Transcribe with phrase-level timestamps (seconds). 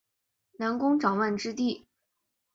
[0.57, 1.85] 南宫长万之弟。